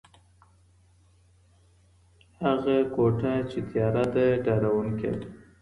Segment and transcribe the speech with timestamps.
[2.43, 5.25] هغه کوټه چي تياره ده ډارونکي ده.